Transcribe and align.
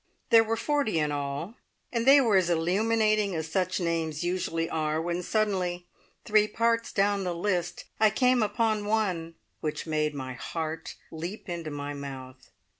There 0.31 0.43
were 0.43 0.57
forty 0.57 0.97
in 0.97 1.11
all, 1.11 1.53
and 1.91 2.07
they 2.07 2.19
were 2.19 2.35
as 2.35 2.49
illuminating 2.49 3.35
as 3.35 3.51
such 3.51 3.79
names 3.79 4.23
usually 4.23 4.67
are, 4.67 4.99
when 4.99 5.21
suddenly, 5.21 5.85
three 6.25 6.47
parts 6.47 6.91
down 6.91 7.23
the 7.23 7.35
list, 7.35 7.85
I 7.99 8.09
came 8.09 8.41
upon 8.41 8.87
one 8.87 9.35
which 9.59 9.85
made 9.85 10.15
my 10.15 10.33
heart 10.33 10.95
leap 11.11 11.47
into 11.47 11.69
my 11.69 11.93
mouth. 11.93 12.49